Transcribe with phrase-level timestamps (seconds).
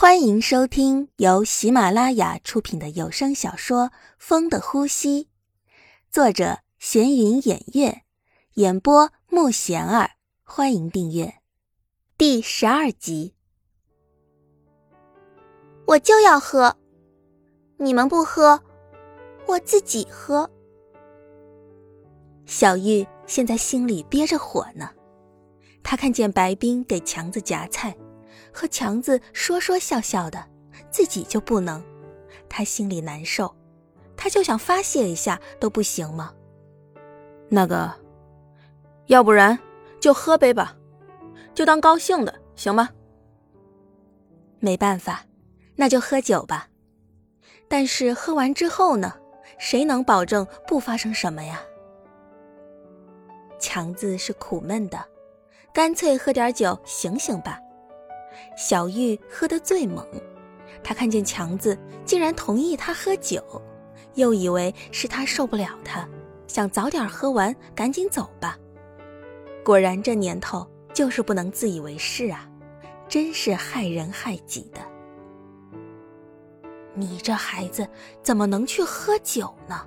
[0.00, 3.88] 欢迎收听由喜马拉雅出品的有声小说
[4.18, 5.24] 《风的呼吸》，
[6.10, 8.00] 作者闲云掩月，
[8.54, 10.12] 演播木贤儿。
[10.42, 11.34] 欢迎订阅
[12.16, 13.34] 第十二集。
[15.84, 16.74] 我就要喝，
[17.76, 18.58] 你们不喝，
[19.46, 20.50] 我自己喝。
[22.46, 24.88] 小玉现在心里憋着火呢，
[25.82, 27.94] 她看见白冰给强子夹菜。
[28.52, 30.44] 和强子说说笑笑的，
[30.90, 31.82] 自己就不能，
[32.48, 33.54] 他心里难受，
[34.16, 36.34] 他就想发泄一下，都不行吗？
[37.48, 37.92] 那个，
[39.06, 39.58] 要不然
[40.00, 40.76] 就喝杯吧，
[41.54, 42.90] 就当高兴的，行吗？
[44.58, 45.24] 没办法，
[45.76, 46.68] 那就喝酒吧。
[47.68, 49.14] 但是喝完之后呢？
[49.58, 51.60] 谁能保证不发生什么呀？
[53.58, 55.04] 强子是苦闷的，
[55.70, 57.60] 干脆喝点酒醒醒吧。
[58.56, 60.04] 小玉喝得最猛，
[60.82, 63.42] 她看见强子竟然同意他喝酒，
[64.14, 66.08] 又以为是他受不了他，
[66.46, 68.58] 想早点喝完赶紧走吧。
[69.64, 72.48] 果然这年头就是不能自以为是啊，
[73.08, 74.80] 真是害人害己的。
[76.94, 77.86] 你这孩子
[78.22, 79.86] 怎么能去喝酒呢？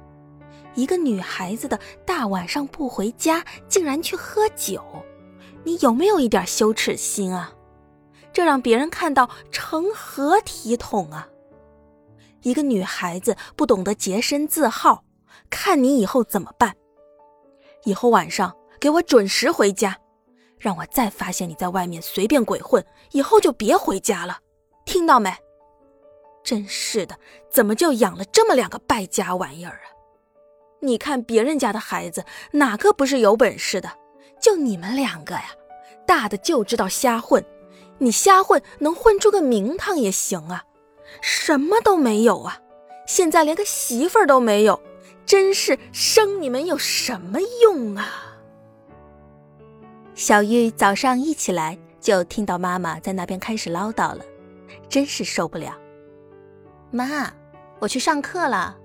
[0.73, 4.81] 一个女孩子的大晚上不回家，竟然去喝酒，
[5.63, 7.53] 你有没有一点羞耻心啊？
[8.33, 11.29] 这让别人看到成何体统啊！
[12.41, 15.03] 一个女孩子不懂得洁身自好，
[15.49, 16.75] 看你以后怎么办？
[17.85, 19.97] 以后晚上给我准时回家，
[20.57, 24.39] 让我再发现你在外面随便鬼混，以后就别回家了，
[24.83, 25.31] 听到没？
[26.43, 27.17] 真是的，
[27.49, 29.87] 怎么就养了这么两个败家玩意儿啊？
[30.81, 33.89] 你看别人家的孩子哪个不是有本事的？
[34.41, 35.51] 就你们两个呀，
[36.05, 37.45] 大的就知道瞎混。
[37.99, 40.65] 你瞎混能混出个名堂也行啊，
[41.21, 42.59] 什么都没有啊，
[43.07, 44.81] 现在连个媳妇儿都没有，
[45.25, 48.07] 真是生你们有什么用啊？
[50.15, 54.23] 小玉早上一起来就听到妈妈在那边开始唠叨了，
[54.89, 55.73] 真是受不了。
[56.91, 57.33] 妈，
[57.79, 58.77] 我去上课了，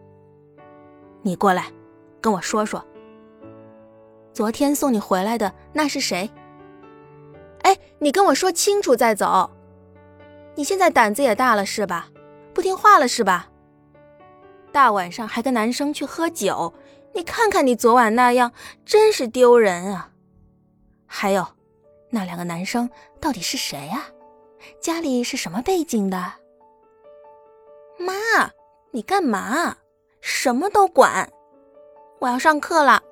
[1.23, 1.73] 你过来，
[2.21, 2.83] 跟我说说，
[4.33, 6.31] 昨天送你回来的那是谁？
[7.99, 9.51] 你跟我说清楚再走。
[10.55, 12.09] 你现在胆子也大了是吧？
[12.53, 13.49] 不听话了是吧？
[14.73, 16.75] 大晚上还跟男生去喝酒，
[17.15, 18.53] 你看看你昨晚那样，
[18.85, 20.11] 真是丢人啊！
[21.07, 21.47] 还有，
[22.11, 24.07] 那两个男生到底是谁呀？
[24.81, 26.35] 家里是什么背景的？
[27.99, 28.13] 妈，
[28.91, 29.77] 你干嘛？
[30.21, 31.31] 什么都管！
[32.19, 33.03] 我要上课了。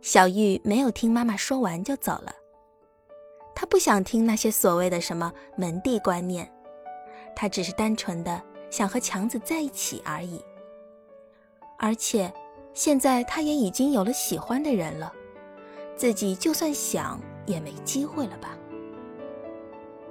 [0.00, 2.34] 小玉没有听妈妈说完就走了。
[3.62, 6.52] 他不想听那些所谓的什么门第观念，
[7.32, 10.44] 他只是单纯的想和强子在一起而已。
[11.78, 12.34] 而且，
[12.74, 15.12] 现在他也已经有了喜欢的人了，
[15.94, 18.58] 自己就算想也没机会了吧？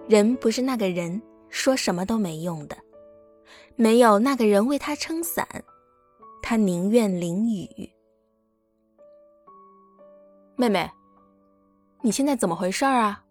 [0.08, 2.78] 人不是那个人，说什么都没用的，
[3.76, 5.46] 没有那个人为他撑伞，
[6.42, 7.92] 他宁愿淋雨。
[10.56, 10.90] 妹妹，
[12.00, 13.26] 你现在怎么回事啊？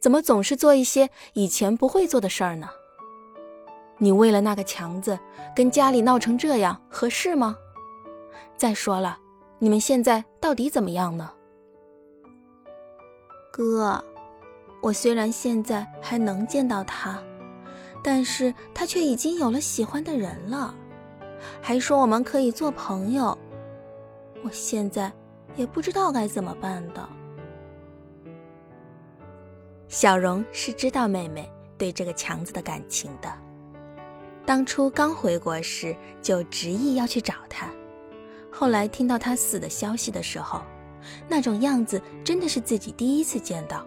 [0.00, 2.68] 怎么总是做一些以前不会做的事儿呢？
[3.98, 5.18] 你为了那个强子
[5.54, 7.54] 跟家里闹成这样，合适吗？
[8.56, 9.18] 再说了，
[9.58, 11.30] 你们现在到底怎么样呢？
[13.52, 14.02] 哥，
[14.80, 17.22] 我虽然现在还能见到他，
[18.02, 20.74] 但是他却已经有了喜欢的人了，
[21.60, 23.36] 还说我们可以做朋友。
[24.42, 25.12] 我现在
[25.56, 27.06] 也不知道该怎么办的。
[29.90, 33.28] 小荣是知道妹妹对这个强子的感情的，
[34.46, 37.68] 当初刚回国时就执意要去找他，
[38.52, 40.62] 后来听到他死的消息的时候，
[41.28, 43.84] 那种样子真的是自己第一次见到。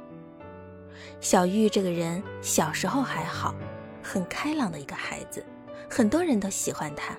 [1.21, 3.55] 小玉这个人小时候还好，
[4.03, 5.41] 很开朗的一个孩子，
[5.89, 7.17] 很多人都喜欢他，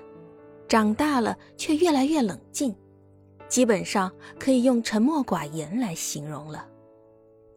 [0.67, 2.75] 长大了却越来越冷静，
[3.47, 6.67] 基本上可以用沉默寡言来形容了，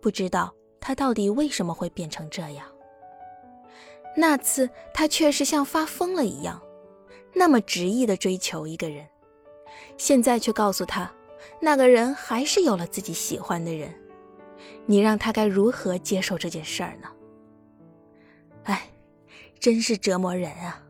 [0.01, 0.55] 不知道。
[0.81, 2.67] 他到底为什么会变成这样？
[4.17, 6.61] 那次他却是像发疯了一样，
[7.35, 9.07] 那么执意的追求一个人，
[9.97, 11.13] 现在却告诉他，
[11.61, 13.95] 那个人还是有了自己喜欢的人，
[14.87, 17.09] 你让他该如何接受这件事儿呢？
[18.65, 18.91] 哎，
[19.61, 20.83] 真是折磨人啊！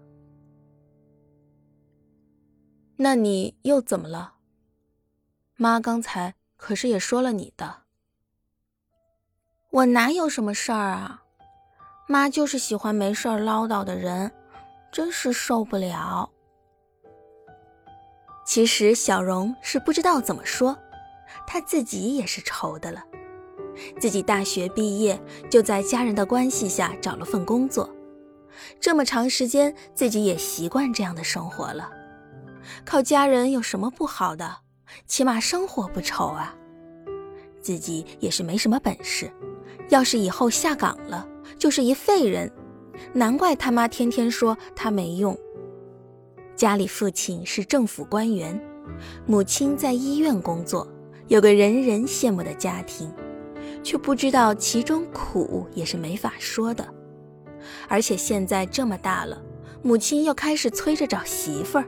[2.96, 4.34] 那你又怎么了？
[5.56, 7.87] 妈刚才可是也说了你的。
[9.70, 11.22] 我哪有什么事儿啊？
[12.06, 14.32] 妈就是喜欢没事儿唠叨的人，
[14.90, 16.30] 真是受不了。
[18.46, 20.76] 其实小荣是不知道怎么说，
[21.46, 23.04] 她自己也是愁的了。
[24.00, 25.20] 自己大学毕业
[25.50, 27.94] 就在家人的关系下找了份工作，
[28.80, 31.90] 这么长时间自己也习惯这样的生活了。
[32.86, 34.60] 靠家人有什么不好的？
[35.06, 36.56] 起码生活不愁啊。
[37.60, 39.30] 自己也是没什么本事，
[39.88, 41.26] 要是以后下岗了，
[41.58, 42.50] 就是一废人。
[43.12, 45.38] 难怪他妈天天说他没用。
[46.56, 48.60] 家里父亲是政府官员，
[49.26, 50.86] 母亲在医院工作，
[51.28, 53.08] 有个人人羡慕的家庭，
[53.82, 56.86] 却不知道其中苦也是没法说的。
[57.86, 59.40] 而且现在这么大了，
[59.82, 61.86] 母亲又开始催着找媳妇儿，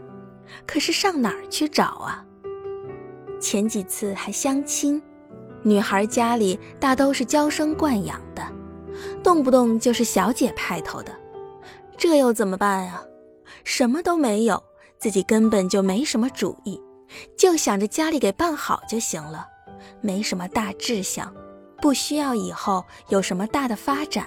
[0.67, 2.25] 可是上哪儿去找啊？
[3.41, 5.03] 前几次还相亲。
[5.63, 8.43] 女孩家里大都是娇生惯养的，
[9.23, 11.13] 动不动就是小姐派头的，
[11.97, 13.03] 这又怎么办啊？
[13.65, 14.63] 什么都没有，
[14.99, 16.81] 自己根本就没什么主意，
[17.37, 19.47] 就想着家里给办好就行了，
[20.01, 21.33] 没什么大志向，
[21.81, 24.27] 不需要以后有什么大的发展，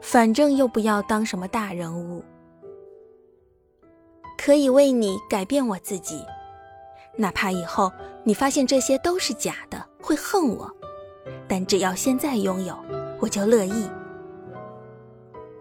[0.00, 2.24] 反正又不要当什么大人物，
[4.36, 6.24] 可以为你改变我自己。
[7.16, 7.92] 哪怕以后
[8.24, 10.74] 你发现这些都是假的，会恨我，
[11.46, 12.74] 但只要现在拥有，
[13.20, 13.86] 我就乐意。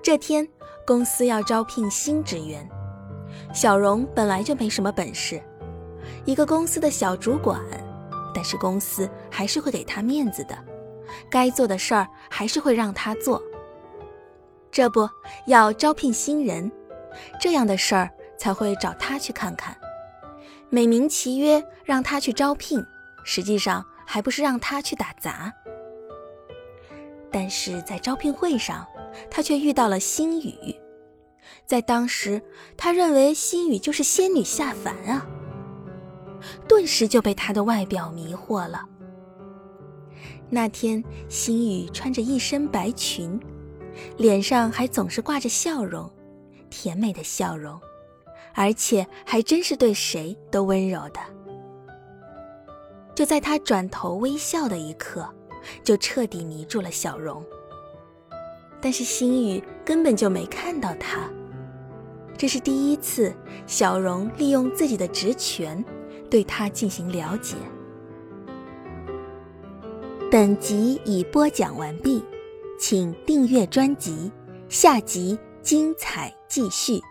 [0.02, 0.48] 这天，
[0.86, 2.66] 公司要招聘新职员，
[3.54, 5.44] 小荣本来就没什么本事，
[6.24, 7.60] 一个公司的小主管，
[8.34, 10.58] 但是公司还是会给他面子的，
[11.30, 13.44] 该做的事儿还是会让他做。
[14.72, 15.10] 这不
[15.48, 16.72] 要招聘新人，
[17.38, 19.76] 这样的事儿才会找他去看看。
[20.70, 22.82] 美名其曰让他去招聘，
[23.26, 25.54] 实际上还不是让他去打杂。
[27.30, 28.88] 但是在招聘会上，
[29.30, 30.74] 他却遇到了心雨。
[31.66, 32.42] 在当时，
[32.78, 35.28] 他认为心雨就是仙女下凡啊，
[36.68, 38.88] 顿时就被她的外表迷惑了。
[40.50, 43.38] 那天，心雨穿着一身白裙，
[44.18, 46.10] 脸上还总是挂着笑容，
[46.70, 47.80] 甜美的笑容。
[48.54, 51.20] 而且还真是对谁都温柔的。
[53.18, 55.28] 就在他转头微笑的一刻，
[55.84, 57.44] 就彻底迷住了小荣。
[58.80, 61.28] 但是心雨根本就没看到他，
[62.38, 63.34] 这是第一次
[63.66, 65.84] 小荣利用自己的职权
[66.30, 67.56] 对他进行了解。
[70.30, 72.24] 本集已播讲完毕，
[72.80, 74.32] 请订阅专辑，
[74.70, 77.02] 下集精彩继续。